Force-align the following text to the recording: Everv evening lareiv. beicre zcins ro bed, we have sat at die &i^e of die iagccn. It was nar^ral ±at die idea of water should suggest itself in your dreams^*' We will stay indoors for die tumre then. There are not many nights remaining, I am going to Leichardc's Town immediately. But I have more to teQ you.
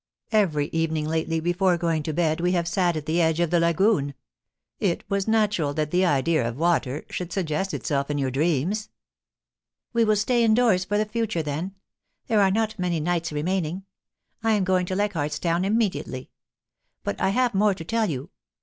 Everv 0.31 0.67
evening 0.71 1.05
lareiv. 1.05 1.43
beicre 1.43 1.77
zcins 1.77 2.07
ro 2.07 2.13
bed, 2.13 2.41
we 2.41 2.53
have 2.53 2.67
sat 2.67 2.97
at 2.97 3.05
die 3.05 3.13
&i^e 3.31 3.43
of 3.43 3.51
die 3.51 3.59
iagccn. 3.59 4.15
It 4.79 5.03
was 5.09 5.27
nar^ral 5.27 5.75
±at 5.75 5.91
die 5.91 6.03
idea 6.05 6.49
of 6.49 6.57
water 6.57 7.05
should 7.11 7.31
suggest 7.31 7.71
itself 7.71 8.09
in 8.09 8.17
your 8.17 8.31
dreams^*' 8.31 8.87
We 9.93 10.03
will 10.03 10.15
stay 10.15 10.43
indoors 10.43 10.85
for 10.85 10.97
die 10.97 11.03
tumre 11.03 11.43
then. 11.43 11.75
There 12.25 12.41
are 12.41 12.49
not 12.49 12.79
many 12.79 12.99
nights 12.99 13.31
remaining, 13.31 13.85
I 14.41 14.53
am 14.53 14.63
going 14.63 14.87
to 14.87 14.95
Leichardc's 14.95 15.37
Town 15.37 15.63
immediately. 15.63 16.31
But 17.03 17.21
I 17.21 17.29
have 17.29 17.53
more 17.53 17.75
to 17.75 17.85
teQ 17.85 18.09
you. 18.09 18.29